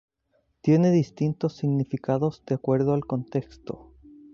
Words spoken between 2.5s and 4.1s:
acuerdo al contexto.